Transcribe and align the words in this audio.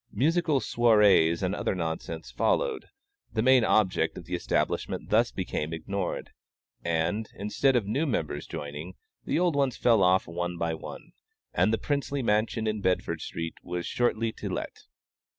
Musical 0.11 0.59
soirées 0.59 1.43
and 1.43 1.53
other 1.53 1.75
nonsense 1.75 2.31
followed; 2.31 2.87
the 3.33 3.43
main 3.43 3.63
object 3.63 4.17
of 4.17 4.25
the 4.25 4.33
establishment 4.33 5.11
thus 5.11 5.31
became 5.31 5.73
ignored, 5.75 6.31
and, 6.83 7.29
instead 7.35 7.75
of 7.75 7.85
new 7.85 8.07
members 8.07 8.47
joining, 8.47 8.95
the 9.25 9.37
old 9.37 9.55
ones 9.55 9.77
fell 9.77 10.01
off 10.01 10.25
one 10.25 10.57
by 10.57 10.73
one, 10.73 11.11
and 11.53 11.71
the 11.71 11.77
princely 11.77 12.23
mansion 12.23 12.65
in 12.65 12.81
Bedford 12.81 13.21
street 13.21 13.53
was 13.61 13.85
shortly 13.85 14.31
to 14.31 14.49
let. 14.49 14.75